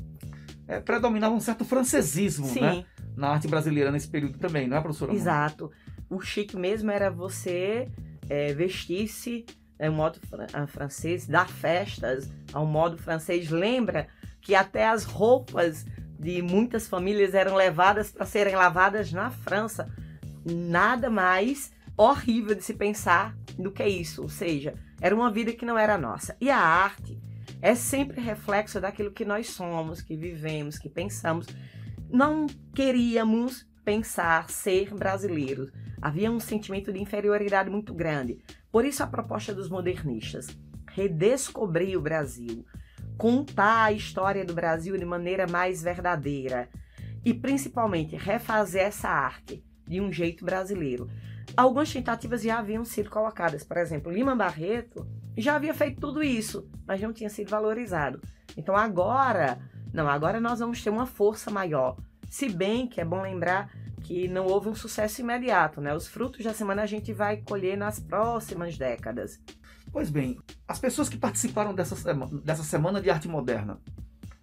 É, 0.68 0.80
predominava 0.80 1.34
um 1.34 1.40
certo 1.40 1.64
francesismo, 1.64 2.46
Sim. 2.46 2.60
né? 2.60 2.84
Na 3.16 3.28
arte 3.28 3.48
brasileira 3.48 3.90
nesse 3.90 4.08
período 4.08 4.38
também, 4.38 4.66
não 4.66 4.76
é, 4.76 4.80
professora? 4.80 5.14
Exato. 5.14 5.70
O 6.10 6.20
chique 6.20 6.56
mesmo 6.56 6.90
era 6.90 7.10
você 7.10 7.88
é, 8.28 8.52
vestir-se 8.52 9.46
é, 9.78 9.90
um 9.90 9.94
modo 9.94 10.18
fran 10.26 10.66
francês, 10.66 11.26
dar 11.26 11.48
festas 11.48 12.30
ao 12.52 12.66
modo 12.66 12.98
francês. 12.98 13.50
Lembra 13.50 14.08
que 14.40 14.54
até 14.54 14.88
as 14.88 15.04
roupas 15.04 15.84
de 16.18 16.42
muitas 16.42 16.88
famílias 16.88 17.34
eram 17.34 17.54
levadas 17.54 18.10
para 18.10 18.26
serem 18.26 18.54
lavadas 18.54 19.12
na 19.12 19.30
França. 19.30 19.88
Nada 20.44 21.10
mais 21.10 21.72
horrível 21.96 22.54
de 22.54 22.62
se 22.62 22.74
pensar 22.74 23.34
do 23.58 23.70
que 23.70 23.84
isso. 23.84 24.22
Ou 24.22 24.28
seja, 24.28 24.74
era 25.00 25.14
uma 25.14 25.30
vida 25.30 25.52
que 25.52 25.66
não 25.66 25.78
era 25.78 25.98
nossa. 25.98 26.36
E 26.40 26.50
a 26.50 26.58
arte 26.58 27.20
é 27.60 27.74
sempre 27.74 28.20
reflexo 28.20 28.80
daquilo 28.80 29.12
que 29.12 29.24
nós 29.24 29.48
somos, 29.48 30.00
que 30.00 30.16
vivemos, 30.16 30.78
que 30.78 30.88
pensamos. 30.88 31.46
Não 32.10 32.46
queríamos 32.74 33.66
pensar 33.84 34.50
ser 34.50 34.94
brasileiros. 34.94 35.70
Havia 36.00 36.30
um 36.30 36.40
sentimento 36.40 36.92
de 36.92 37.00
inferioridade 37.00 37.70
muito 37.70 37.94
grande. 37.94 38.38
Por 38.70 38.84
isso 38.84 39.02
a 39.02 39.06
proposta 39.06 39.54
dos 39.54 39.70
modernistas, 39.70 40.46
redescobrir 40.90 41.96
o 41.96 42.02
Brasil, 42.02 42.64
contar 43.16 43.84
a 43.84 43.92
história 43.92 44.44
do 44.44 44.54
Brasil 44.54 44.96
de 44.96 45.04
maneira 45.04 45.46
mais 45.46 45.82
verdadeira 45.82 46.68
e 47.24 47.32
principalmente 47.32 48.14
refazer 48.16 48.82
essa 48.82 49.08
arte 49.08 49.64
de 49.86 50.00
um 50.00 50.12
jeito 50.12 50.44
brasileiro 50.44 51.08
algumas 51.56 51.92
tentativas 51.92 52.42
já 52.42 52.58
haviam 52.58 52.84
sido 52.84 53.10
colocadas. 53.10 53.62
Por 53.62 53.76
exemplo, 53.76 54.12
Lima 54.12 54.34
Barreto 54.34 55.06
já 55.36 55.56
havia 55.56 55.74
feito 55.74 56.00
tudo 56.00 56.22
isso, 56.22 56.68
mas 56.86 57.00
não 57.00 57.12
tinha 57.12 57.28
sido 57.28 57.50
valorizado. 57.50 58.20
Então 58.56 58.74
agora, 58.74 59.58
não, 59.92 60.08
agora 60.08 60.40
nós 60.40 60.60
vamos 60.60 60.82
ter 60.82 60.90
uma 60.90 61.06
força 61.06 61.50
maior. 61.50 61.96
Se 62.28 62.48
bem 62.48 62.86
que 62.86 63.00
é 63.00 63.04
bom 63.04 63.22
lembrar 63.22 63.70
que 64.02 64.28
não 64.28 64.46
houve 64.46 64.68
um 64.68 64.74
sucesso 64.74 65.20
imediato, 65.20 65.80
né? 65.80 65.94
Os 65.94 66.06
frutos 66.06 66.44
da 66.44 66.54
semana 66.54 66.82
a 66.82 66.86
gente 66.86 67.12
vai 67.12 67.38
colher 67.38 67.76
nas 67.76 67.98
próximas 67.98 68.78
décadas. 68.78 69.40
Pois 69.90 70.10
bem, 70.10 70.38
as 70.66 70.78
pessoas 70.78 71.08
que 71.08 71.16
participaram 71.16 71.74
dessa, 71.74 72.14
dessa 72.44 72.62
semana 72.62 73.00
de 73.00 73.10
arte 73.10 73.26
moderna, 73.26 73.78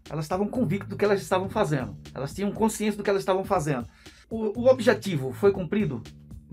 elas 0.10 0.26
estavam 0.26 0.48
convictas 0.48 0.90
do 0.90 0.98
que 0.98 1.06
elas 1.06 1.22
estavam 1.22 1.50
fazendo. 1.50 1.98
Elas 2.14 2.34
tinham 2.34 2.52
consciência 2.52 2.98
do 2.98 3.04
que 3.04 3.10
elas 3.10 3.22
estavam 3.22 3.44
fazendo. 3.44 3.88
O, 4.30 4.62
o 4.62 4.68
objetivo 4.68 5.32
foi 5.32 5.52
cumprido? 5.52 6.02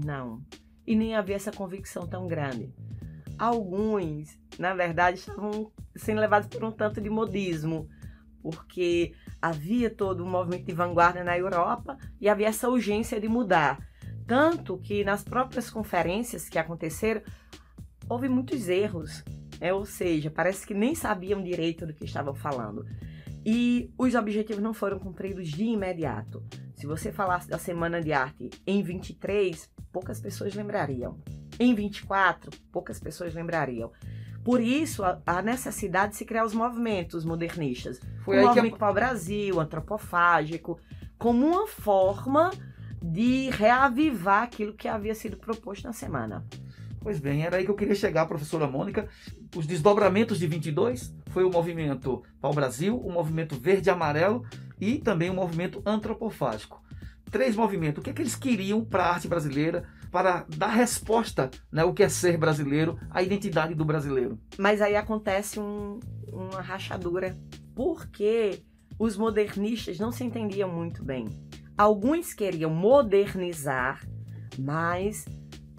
Não. 0.04 0.42
E 0.86 0.94
nem 0.96 1.14
havia 1.14 1.36
essa 1.36 1.52
convicção 1.52 2.06
tão 2.06 2.26
grande. 2.26 2.74
Alguns, 3.38 4.38
na 4.58 4.74
verdade, 4.74 5.18
estavam 5.18 5.70
sendo 5.96 6.20
levados 6.20 6.48
por 6.48 6.64
um 6.64 6.70
tanto 6.70 7.00
de 7.00 7.08
modismo, 7.08 7.88
porque 8.42 9.12
havia 9.40 9.90
todo 9.90 10.24
um 10.24 10.28
movimento 10.28 10.64
de 10.64 10.72
vanguarda 10.72 11.24
na 11.24 11.38
Europa 11.38 11.96
e 12.20 12.28
havia 12.28 12.48
essa 12.48 12.68
urgência 12.68 13.20
de 13.20 13.28
mudar. 13.28 13.78
Tanto 14.26 14.78
que 14.78 15.04
nas 15.04 15.24
próprias 15.24 15.70
conferências 15.70 16.48
que 16.48 16.58
aconteceram, 16.58 17.22
houve 18.08 18.28
muitos 18.28 18.68
erros. 18.68 19.24
Né? 19.60 19.72
Ou 19.72 19.84
seja, 19.84 20.30
parece 20.30 20.66
que 20.66 20.74
nem 20.74 20.94
sabiam 20.94 21.42
direito 21.42 21.86
do 21.86 21.94
que 21.94 22.04
estavam 22.04 22.34
falando. 22.34 22.84
E 23.44 23.90
os 23.96 24.14
objetivos 24.14 24.62
não 24.62 24.74
foram 24.74 24.98
cumpridos 24.98 25.48
de 25.48 25.64
imediato. 25.64 26.42
Se 26.74 26.86
você 26.86 27.10
falasse 27.10 27.48
da 27.48 27.58
Semana 27.58 28.00
de 28.00 28.12
Arte 28.12 28.50
em 28.66 28.82
23, 28.82 29.70
poucas 29.92 30.20
pessoas 30.20 30.54
lembrariam. 30.54 31.18
Em 31.58 31.74
24, 31.74 32.50
poucas 32.72 32.98
pessoas 32.98 33.34
lembrariam. 33.34 33.90
Por 34.44 34.60
isso, 34.60 35.04
a, 35.04 35.20
a 35.26 35.42
necessidade 35.42 36.12
de 36.12 36.18
se 36.18 36.24
criar 36.24 36.44
os 36.44 36.54
movimentos 36.54 37.24
modernistas. 37.24 38.00
Foi 38.24 38.38
o 38.38 38.46
movimento 38.46 38.76
para 38.76 38.90
o 38.90 38.94
Brasil, 38.94 39.60
antropofágico, 39.60 40.78
como 41.18 41.46
uma 41.46 41.66
forma 41.66 42.50
de 43.02 43.50
reavivar 43.50 44.42
aquilo 44.42 44.72
que 44.72 44.88
havia 44.88 45.14
sido 45.14 45.36
proposto 45.36 45.84
na 45.84 45.92
semana. 45.92 46.44
Pois 47.00 47.18
bem, 47.18 47.44
era 47.44 47.56
aí 47.56 47.64
que 47.64 47.70
eu 47.70 47.76
queria 47.76 47.94
chegar, 47.94 48.26
professora 48.26 48.66
Mônica. 48.66 49.08
Os 49.56 49.66
desdobramentos 49.66 50.38
de 50.38 50.46
22 50.46 51.14
foi 51.30 51.44
o 51.44 51.50
movimento 51.50 52.22
Pau 52.40 52.52
Brasil, 52.52 52.98
o 52.98 53.10
movimento 53.10 53.58
Verde 53.58 53.88
e 53.88 53.90
Amarelo 53.90 54.44
e 54.78 54.98
também 54.98 55.30
o 55.30 55.34
movimento 55.34 55.82
antropofágico 55.84 56.80
três 57.30 57.56
movimentos. 57.56 58.00
O 58.00 58.02
que, 58.02 58.10
é 58.10 58.12
que 58.12 58.22
eles 58.22 58.34
queriam 58.34 58.84
para 58.84 59.04
a 59.04 59.14
arte 59.14 59.28
brasileira, 59.28 59.84
para 60.10 60.44
dar 60.56 60.68
resposta 60.68 61.50
né, 61.70 61.84
o 61.84 61.94
que 61.94 62.02
é 62.02 62.08
ser 62.08 62.36
brasileiro, 62.36 62.98
a 63.10 63.22
identidade 63.22 63.74
do 63.74 63.84
brasileiro. 63.84 64.38
Mas 64.58 64.82
aí 64.82 64.96
acontece 64.96 65.60
um, 65.60 66.00
uma 66.32 66.60
rachadura, 66.60 67.36
porque 67.74 68.62
os 68.98 69.16
modernistas 69.16 69.98
não 69.98 70.10
se 70.10 70.24
entendiam 70.24 70.68
muito 70.70 71.04
bem. 71.04 71.26
Alguns 71.78 72.34
queriam 72.34 72.70
modernizar, 72.70 74.06
mas 74.58 75.24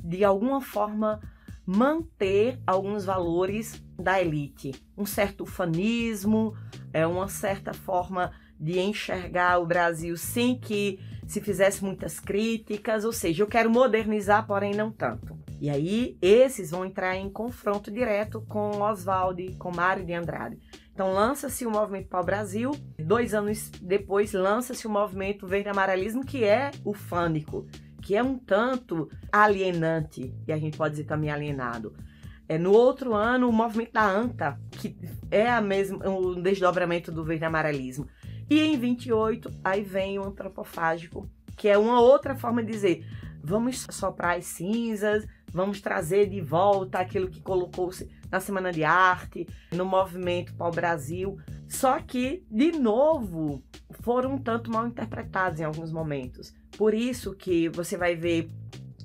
de 0.04 0.24
alguma 0.24 0.62
forma 0.62 1.20
manter 1.66 2.60
alguns 2.66 3.06
valores 3.06 3.84
da 4.00 4.20
elite, 4.20 4.72
um 4.98 5.06
certo 5.06 5.44
ufanismo, 5.44 6.56
é 6.92 7.06
uma 7.06 7.28
certa 7.28 7.74
forma 7.74 8.32
de 8.60 8.80
enxergar 8.80 9.60
o 9.60 9.66
Brasil 9.66 10.18
sem 10.18 10.60
que 10.60 11.00
se 11.32 11.40
fizesse 11.40 11.82
muitas 11.82 12.20
críticas, 12.20 13.06
ou 13.06 13.14
seja, 13.14 13.42
eu 13.42 13.48
quero 13.48 13.70
modernizar, 13.70 14.46
porém 14.46 14.74
não 14.74 14.92
tanto. 14.92 15.40
E 15.62 15.70
aí 15.70 16.18
esses 16.22 16.72
vão 16.72 16.84
entrar 16.84 17.16
em 17.16 17.30
confronto 17.30 17.90
direto 17.90 18.42
com 18.50 18.82
Oswald, 18.82 19.56
com 19.58 19.74
Mário 19.74 20.06
de 20.06 20.14
Andrade. 20.14 20.60
Então 20.94 21.14
lança-se 21.14 21.66
o 21.66 21.72
movimento 21.72 22.10
Pau 22.10 22.22
Brasil, 22.22 22.72
dois 23.00 23.34
anos 23.34 23.70
depois 23.82 24.34
lança-se 24.34 24.86
o 24.86 24.90
movimento 24.90 25.48
Verde 25.48 25.70
Amarelismo, 25.70 26.26
que 26.26 26.44
é 26.44 26.70
o 26.84 26.94
fânico, 26.94 27.66
que 28.02 28.14
é 28.14 28.22
um 28.22 28.38
tanto 28.38 29.10
alienante, 29.32 30.34
e 30.46 30.52
a 30.52 30.58
gente 30.58 30.78
pode 30.78 30.96
dizer 30.96 31.06
também 31.06 31.32
alienado. 31.32 31.94
É, 32.50 32.58
no 32.58 32.74
outro 32.74 33.14
ano, 33.14 33.48
o 33.48 33.54
movimento 33.54 33.94
da 33.94 34.06
ANTA, 34.06 34.60
que 34.72 34.98
é 35.32 35.50
a 35.50 35.62
mesma, 35.62 36.10
o 36.10 36.36
desdobramento 36.36 37.10
do 37.10 37.24
verde 37.24 37.46
amarelismo. 37.46 38.06
E 38.52 38.60
em 38.60 38.78
28, 38.78 39.50
aí 39.64 39.82
vem 39.82 40.20
o 40.20 40.26
antropofágico, 40.26 41.26
que 41.56 41.70
é 41.70 41.78
uma 41.78 42.02
outra 42.02 42.36
forma 42.36 42.62
de 42.62 42.70
dizer: 42.70 43.08
vamos 43.42 43.88
soprar 43.90 44.38
as 44.38 44.44
cinzas, 44.44 45.26
vamos 45.54 45.80
trazer 45.80 46.28
de 46.28 46.42
volta 46.42 47.00
aquilo 47.00 47.30
que 47.30 47.40
colocou-se 47.40 48.10
na 48.30 48.42
Semana 48.42 48.70
de 48.70 48.84
Arte, 48.84 49.48
no 49.72 49.86
movimento 49.86 50.54
Pau 50.56 50.70
Brasil. 50.70 51.40
Só 51.66 51.98
que, 52.02 52.44
de 52.52 52.74
novo, 52.74 53.64
foram 54.02 54.34
um 54.34 54.38
tanto 54.38 54.70
mal 54.70 54.86
interpretados 54.86 55.62
em 55.62 55.64
alguns 55.64 55.90
momentos. 55.90 56.54
Por 56.78 56.94
isso 56.94 57.34
que 57.34 57.70
você 57.70 57.96
vai 57.96 58.18
ver 58.18 58.52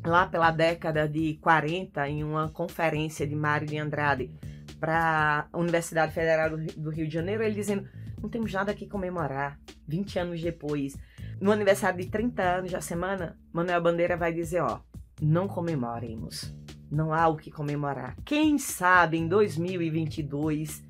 lá 0.05 0.27
pela 0.27 0.51
década 0.51 1.09
de 1.09 1.35
40, 1.41 2.09
em 2.09 2.25
uma 2.25 2.49
conferência 2.49 3.25
de 3.25 3.37
Mário 3.37 3.69
de 3.69 3.79
Andrade 3.79 4.29
para 4.79 5.49
a 5.53 5.59
Universidade 5.59 6.13
Federal 6.13 6.51
do 6.51 6.91
Rio 6.91 7.07
de 7.07 7.15
Janeiro, 7.15 7.43
ele 7.43 7.55
dizendo 7.55 7.89
não 8.21 8.29
temos 8.29 8.53
nada 8.53 8.75
que 8.75 8.87
comemorar. 8.87 9.59
20 9.87 10.19
anos 10.19 10.43
depois, 10.43 10.97
no 11.41 11.53
aniversário 11.53 12.01
de 12.01 12.11
30 12.11 12.43
anos 12.43 12.73
da 12.73 12.81
semana, 12.81 13.39
Manuel 13.53 13.83
Bandeira 13.83 14.17
vai 14.17 14.33
dizer, 14.33 14.63
ó, 14.63 14.81
não 15.21 15.47
comemoremos. 15.47 16.55
Não 16.91 17.13
há 17.13 17.29
o 17.29 17.37
que 17.37 17.51
comemorar. 17.51 18.17
Quem 18.25 18.59
sabe 18.59 19.19
em 19.19 19.27
2022 19.29 20.85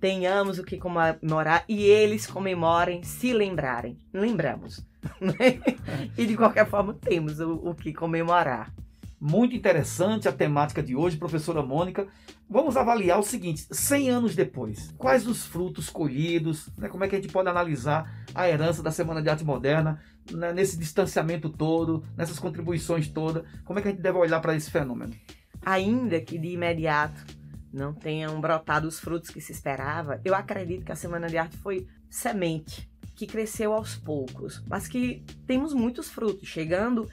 tenhamos 0.00 0.58
o 0.58 0.64
que 0.64 0.76
comemorar 0.76 1.64
e 1.68 1.84
eles 1.84 2.26
comemorem 2.26 3.02
se 3.02 3.32
lembrarem. 3.32 3.98
Lembramos. 4.12 4.86
Né? 5.20 5.60
e 6.18 6.26
de 6.26 6.36
qualquer 6.36 6.66
forma 6.66 6.92
temos 6.92 7.38
o, 7.38 7.52
o 7.52 7.74
que 7.76 7.92
comemorar. 7.92 8.74
Muito 9.18 9.56
interessante 9.56 10.28
a 10.28 10.32
temática 10.32 10.82
de 10.82 10.94
hoje, 10.94 11.16
professora 11.16 11.62
Mônica. 11.62 12.06
Vamos 12.48 12.76
avaliar 12.76 13.18
o 13.18 13.22
seguinte: 13.22 13.66
100 13.70 14.10
anos 14.10 14.36
depois, 14.36 14.94
quais 14.98 15.26
os 15.26 15.46
frutos 15.46 15.88
colhidos? 15.88 16.68
Né? 16.76 16.88
Como 16.88 17.02
é 17.02 17.08
que 17.08 17.16
a 17.16 17.20
gente 17.20 17.32
pode 17.32 17.48
analisar 17.48 18.24
a 18.34 18.46
herança 18.46 18.82
da 18.82 18.90
Semana 18.90 19.22
de 19.22 19.30
Arte 19.30 19.42
Moderna 19.42 20.02
né? 20.30 20.52
nesse 20.52 20.78
distanciamento 20.78 21.48
todo, 21.48 22.04
nessas 22.14 22.38
contribuições 22.38 23.08
todas? 23.08 23.42
Como 23.64 23.78
é 23.78 23.82
que 23.82 23.88
a 23.88 23.90
gente 23.90 24.02
deve 24.02 24.18
olhar 24.18 24.40
para 24.40 24.54
esse 24.54 24.70
fenômeno? 24.70 25.14
Ainda 25.64 26.20
que 26.20 26.38
de 26.38 26.48
imediato 26.48 27.24
não 27.72 27.94
tenham 27.94 28.38
brotado 28.38 28.86
os 28.86 29.00
frutos 29.00 29.30
que 29.30 29.40
se 29.40 29.50
esperava, 29.50 30.20
eu 30.24 30.34
acredito 30.34 30.84
que 30.84 30.92
a 30.92 30.96
Semana 30.96 31.26
de 31.26 31.38
Arte 31.38 31.56
foi 31.56 31.86
semente 32.10 32.88
que 33.16 33.26
cresceu 33.26 33.72
aos 33.72 33.96
poucos, 33.96 34.62
mas 34.68 34.86
que 34.86 35.24
temos 35.46 35.72
muitos 35.72 36.10
frutos. 36.10 36.46
Chegando 36.46 37.08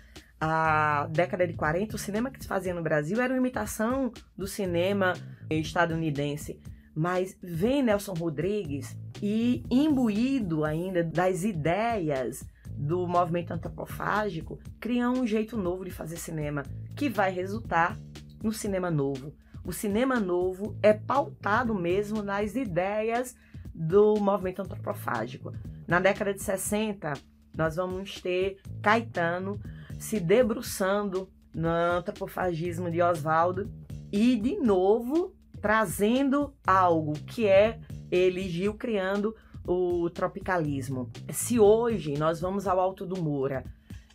à 0.45 1.07
década 1.09 1.47
de 1.47 1.53
40, 1.53 1.95
o 1.95 1.99
cinema 1.99 2.29
que 2.29 2.41
se 2.41 2.47
fazia 2.47 2.73
no 2.73 2.81
Brasil 2.81 3.21
era 3.21 3.31
uma 3.31 3.39
imitação 3.39 4.11
do 4.37 4.45
cinema 4.45 5.13
estadunidense. 5.49 6.59
Mas 6.93 7.37
vem 7.41 7.81
Nelson 7.81 8.13
Rodrigues 8.13 8.95
e, 9.21 9.63
imbuído 9.71 10.65
ainda 10.65 11.01
das 11.01 11.45
ideias 11.45 12.45
do 12.75 13.07
movimento 13.07 13.51
antropofágico, 13.51 14.59
cria 14.81 15.09
um 15.09 15.25
jeito 15.25 15.55
novo 15.55 15.85
de 15.85 15.91
fazer 15.91 16.17
cinema, 16.17 16.63
que 16.93 17.07
vai 17.07 17.31
resultar 17.31 17.97
no 18.43 18.51
cinema 18.51 18.91
novo. 18.91 19.33
O 19.63 19.71
cinema 19.71 20.19
novo 20.19 20.75
é 20.83 20.91
pautado 20.91 21.73
mesmo 21.73 22.21
nas 22.21 22.53
ideias 22.53 23.33
do 23.73 24.15
movimento 24.19 24.61
antropofágico. 24.61 25.53
Na 25.87 26.01
década 26.01 26.33
de 26.33 26.43
60, 26.43 27.13
nós 27.55 27.77
vamos 27.77 28.19
ter 28.19 28.57
Caetano 28.81 29.57
se 30.03 30.19
debruçando 30.19 31.29
no 31.55 31.69
antropofagismo 31.69 32.91
de 32.91 33.01
Oswaldo 33.01 33.71
e, 34.11 34.35
de 34.35 34.57
novo, 34.57 35.33
trazendo 35.61 36.53
algo 36.67 37.13
que 37.13 37.47
é 37.47 37.79
ele, 38.11 38.49
Gil, 38.49 38.73
criando 38.73 39.33
o 39.65 40.09
tropicalismo. 40.09 41.09
Se 41.31 41.57
hoje 41.57 42.17
nós 42.17 42.41
vamos 42.41 42.67
ao 42.67 42.81
Alto 42.81 43.05
do 43.05 43.23
Moura 43.23 43.63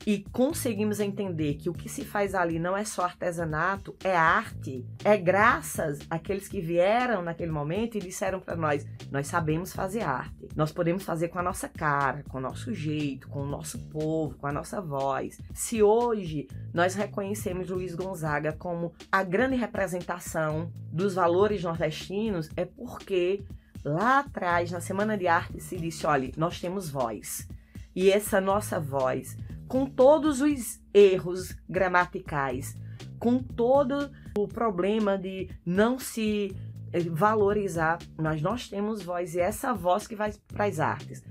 e 0.06 0.24
conseguimos 0.32 1.00
entender 1.00 1.54
que 1.54 1.68
o 1.68 1.72
que 1.72 1.88
se 1.88 2.04
faz 2.04 2.34
ali 2.34 2.58
não 2.58 2.76
é 2.76 2.84
só 2.84 3.04
artesanato, 3.04 3.94
é 4.02 4.16
arte, 4.16 4.86
é 5.04 5.16
graças 5.16 5.98
àqueles 6.08 6.48
que 6.48 6.60
vieram 6.60 7.22
naquele 7.22 7.50
momento 7.50 7.96
e 7.96 8.00
disseram 8.00 8.40
para 8.40 8.56
nós: 8.56 8.86
nós 9.10 9.26
sabemos 9.26 9.72
fazer 9.72 10.02
arte, 10.02 10.48
nós 10.56 10.72
podemos 10.72 11.02
fazer 11.02 11.28
com 11.28 11.38
a 11.38 11.42
nossa 11.42 11.68
cara, 11.68 12.22
com 12.28 12.38
o 12.38 12.40
nosso 12.40 12.72
jeito, 12.72 13.28
com 13.28 13.40
o 13.40 13.46
nosso 13.46 13.78
povo, 13.88 14.36
com 14.38 14.46
a 14.46 14.52
nossa 14.52 14.80
voz. 14.80 15.38
Se 15.52 15.82
hoje 15.82 16.48
nós 16.72 16.94
reconhecemos 16.94 17.68
Luiz 17.68 17.94
Gonzaga 17.94 18.52
como 18.52 18.92
a 19.10 19.22
grande 19.22 19.56
representação 19.56 20.72
dos 20.92 21.14
valores 21.14 21.62
nordestinos, 21.62 22.48
é 22.56 22.64
porque 22.64 23.42
lá 23.84 24.20
atrás, 24.20 24.70
na 24.70 24.80
Semana 24.80 25.18
de 25.18 25.26
Arte, 25.26 25.60
se 25.60 25.76
disse: 25.76 26.06
olha, 26.06 26.30
nós 26.36 26.60
temos 26.60 26.88
voz. 26.88 27.48
E 27.94 28.12
essa 28.12 28.40
nossa 28.40 28.78
voz 28.78 29.36
com 29.68 29.84
todos 29.84 30.40
os 30.40 30.80
erros 30.94 31.54
gramaticais, 31.68 32.74
com 33.18 33.38
todo 33.38 34.10
o 34.36 34.48
problema 34.48 35.18
de 35.18 35.50
não 35.64 35.98
se 35.98 36.56
eh, 36.90 37.00
valorizar, 37.00 37.98
mas 38.16 38.40
nós 38.40 38.68
temos 38.68 39.02
voz 39.02 39.34
e 39.34 39.40
essa 39.40 39.74
voz 39.74 40.06
que 40.06 40.16
vai 40.16 40.32
para 40.48 40.64
as 40.64 40.80
artes. 40.80 41.22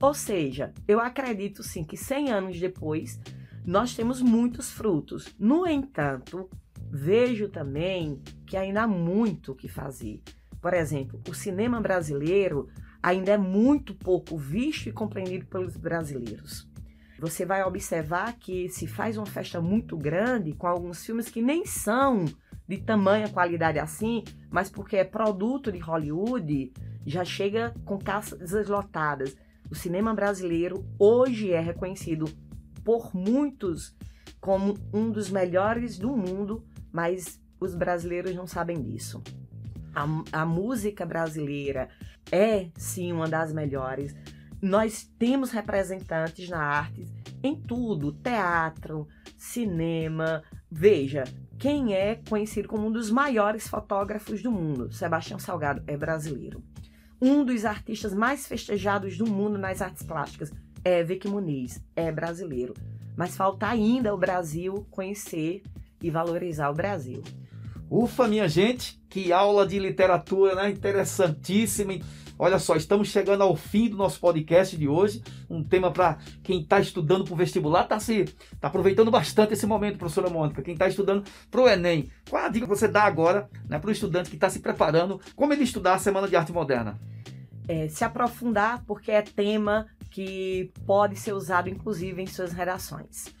Ou 0.00 0.12
seja, 0.12 0.74
eu 0.88 0.98
acredito 0.98 1.62
sim 1.62 1.84
que 1.84 1.96
100 1.96 2.32
anos 2.32 2.60
depois 2.60 3.20
nós 3.64 3.94
temos 3.94 4.20
muitos 4.20 4.70
frutos. 4.70 5.32
No 5.38 5.66
entanto, 5.66 6.50
vejo 6.90 7.48
também 7.48 8.20
que 8.44 8.56
ainda 8.56 8.82
há 8.82 8.88
muito 8.88 9.52
o 9.52 9.54
que 9.54 9.68
fazer. 9.68 10.20
Por 10.60 10.74
exemplo, 10.74 11.22
o 11.28 11.34
cinema 11.34 11.80
brasileiro 11.80 12.68
ainda 13.00 13.32
é 13.32 13.38
muito 13.38 13.94
pouco 13.94 14.36
visto 14.36 14.88
e 14.88 14.92
compreendido 14.92 15.46
pelos 15.46 15.76
brasileiros 15.76 16.73
você 17.24 17.46
vai 17.46 17.64
observar 17.64 18.34
que 18.34 18.68
se 18.68 18.86
faz 18.86 19.16
uma 19.16 19.24
festa 19.24 19.58
muito 19.58 19.96
grande 19.96 20.52
com 20.52 20.66
alguns 20.66 21.02
filmes 21.06 21.30
que 21.30 21.40
nem 21.40 21.64
são 21.64 22.26
de 22.68 22.76
tamanha 22.76 23.30
qualidade 23.30 23.78
assim, 23.78 24.22
mas 24.50 24.68
porque 24.68 24.96
é 24.98 25.04
produto 25.04 25.72
de 25.72 25.78
Hollywood, 25.78 26.70
já 27.06 27.24
chega 27.24 27.74
com 27.86 27.96
casas 27.98 28.68
lotadas. 28.68 29.34
O 29.70 29.74
cinema 29.74 30.12
brasileiro 30.12 30.84
hoje 30.98 31.50
é 31.50 31.60
reconhecido 31.60 32.26
por 32.84 33.16
muitos 33.16 33.96
como 34.38 34.76
um 34.92 35.10
dos 35.10 35.30
melhores 35.30 35.96
do 35.96 36.14
mundo, 36.14 36.62
mas 36.92 37.40
os 37.58 37.74
brasileiros 37.74 38.34
não 38.34 38.46
sabem 38.46 38.82
disso. 38.82 39.22
A, 39.94 40.04
a 40.42 40.44
música 40.44 41.06
brasileira 41.06 41.88
é 42.30 42.68
sim 42.76 43.12
uma 43.12 43.26
das 43.26 43.50
melhores 43.50 44.14
nós 44.60 45.10
temos 45.18 45.50
representantes 45.50 46.48
na 46.48 46.58
arte 46.58 47.06
em 47.42 47.54
tudo, 47.54 48.12
teatro, 48.12 49.06
cinema. 49.36 50.42
Veja, 50.70 51.24
quem 51.58 51.94
é 51.94 52.20
conhecido 52.28 52.68
como 52.68 52.86
um 52.86 52.92
dos 52.92 53.10
maiores 53.10 53.68
fotógrafos 53.68 54.42
do 54.42 54.50
mundo? 54.50 54.92
Sebastião 54.92 55.38
Salgado 55.38 55.82
é 55.86 55.96
brasileiro. 55.96 56.62
Um 57.20 57.44
dos 57.44 57.64
artistas 57.64 58.12
mais 58.12 58.46
festejados 58.46 59.16
do 59.16 59.26
mundo 59.26 59.56
nas 59.58 59.80
artes 59.80 60.02
plásticas 60.02 60.52
é 60.84 61.02
Vicky 61.02 61.28
Muniz, 61.28 61.82
é 61.96 62.10
brasileiro. 62.10 62.74
Mas 63.16 63.36
falta 63.36 63.66
ainda 63.66 64.12
o 64.12 64.18
Brasil 64.18 64.86
conhecer 64.90 65.62
e 66.02 66.10
valorizar 66.10 66.68
o 66.70 66.74
Brasil. 66.74 67.22
Ufa, 67.90 68.26
minha 68.26 68.48
gente, 68.48 69.00
que 69.08 69.32
aula 69.32 69.66
de 69.66 69.78
literatura, 69.78 70.54
né? 70.54 70.70
Interessantíssima. 70.70 71.94
Olha 72.36 72.58
só, 72.58 72.74
estamos 72.74 73.08
chegando 73.08 73.42
ao 73.42 73.54
fim 73.54 73.88
do 73.88 73.96
nosso 73.96 74.18
podcast 74.18 74.76
de 74.76 74.88
hoje. 74.88 75.22
Um 75.48 75.62
tema 75.62 75.92
para 75.92 76.18
quem 76.42 76.60
está 76.60 76.80
estudando 76.80 77.24
para 77.24 77.32
o 77.32 77.36
vestibular, 77.36 77.84
está 77.84 78.00
se, 78.00 78.24
tá 78.60 78.66
aproveitando 78.66 79.08
bastante 79.08 79.52
esse 79.52 79.66
momento, 79.66 79.98
professora 79.98 80.28
Mônica. 80.28 80.60
Quem 80.60 80.74
está 80.74 80.88
estudando 80.88 81.24
para 81.48 81.60
o 81.60 81.68
Enem. 81.68 82.10
Qual 82.28 82.44
a 82.44 82.48
dica 82.48 82.66
que 82.66 82.74
você 82.74 82.88
dá 82.88 83.04
agora 83.04 83.48
né, 83.68 83.78
para 83.78 83.88
o 83.88 83.92
estudante 83.92 84.30
que 84.30 84.36
está 84.36 84.50
se 84.50 84.58
preparando? 84.58 85.20
Como 85.36 85.52
ele 85.52 85.62
estudar 85.62 85.94
a 85.94 85.98
Semana 85.98 86.26
de 86.26 86.34
Arte 86.34 86.52
Moderna? 86.52 86.98
É, 87.68 87.88
se 87.88 88.04
aprofundar, 88.04 88.82
porque 88.84 89.12
é 89.12 89.22
tema 89.22 89.86
que 90.10 90.72
pode 90.84 91.16
ser 91.16 91.34
usado, 91.34 91.68
inclusive, 91.68 92.20
em 92.20 92.26
suas 92.26 92.52
redações. 92.52 93.32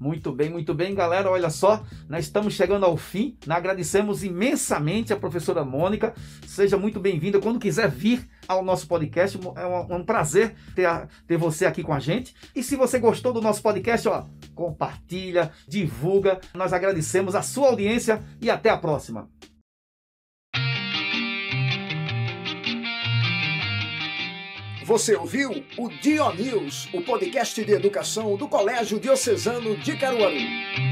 Muito 0.00 0.32
bem, 0.32 0.48
muito 0.48 0.72
bem, 0.72 0.94
galera. 0.94 1.30
Olha 1.30 1.50
só, 1.50 1.84
nós 2.08 2.24
estamos 2.24 2.54
chegando 2.54 2.86
ao 2.86 2.96
fim. 2.96 3.36
Nós 3.46 3.58
agradecemos 3.58 4.24
imensamente 4.24 5.12
a 5.12 5.16
professora 5.16 5.62
Mônica. 5.62 6.14
Seja 6.46 6.78
muito 6.78 6.98
bem-vinda. 6.98 7.38
Quando 7.38 7.60
quiser 7.60 7.90
vir 7.90 8.26
ao 8.48 8.64
nosso 8.64 8.88
podcast, 8.88 9.38
é 9.56 9.66
um, 9.66 9.96
um 9.96 10.02
prazer 10.02 10.54
ter, 10.74 10.88
ter 11.26 11.36
você 11.36 11.66
aqui 11.66 11.82
com 11.82 11.92
a 11.92 12.00
gente. 12.00 12.34
E 12.56 12.62
se 12.62 12.76
você 12.76 12.98
gostou 12.98 13.30
do 13.30 13.42
nosso 13.42 13.60
podcast, 13.60 14.08
ó, 14.08 14.24
compartilha, 14.54 15.52
divulga. 15.68 16.40
Nós 16.54 16.72
agradecemos 16.72 17.34
a 17.34 17.42
sua 17.42 17.68
audiência 17.68 18.22
e 18.40 18.48
até 18.48 18.70
a 18.70 18.78
próxima. 18.78 19.28
Você 24.84 25.14
ouviu 25.14 25.62
o 25.76 25.88
Dio 25.88 26.32
News, 26.34 26.88
o 26.94 27.02
podcast 27.02 27.62
de 27.62 27.72
educação 27.72 28.36
do 28.36 28.48
Colégio 28.48 28.98
Diocesano 28.98 29.76
de 29.76 29.96
Caruaru. 29.96 30.89